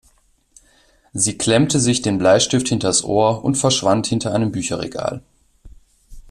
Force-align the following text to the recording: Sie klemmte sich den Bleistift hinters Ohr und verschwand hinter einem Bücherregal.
Sie 1.13 1.37
klemmte 1.37 1.79
sich 1.79 2.01
den 2.01 2.17
Bleistift 2.17 2.67
hinters 2.67 3.03
Ohr 3.03 3.43
und 3.45 3.53
verschwand 3.59 4.07
hinter 4.07 4.33
einem 4.33 4.51
Bücherregal. 4.51 5.21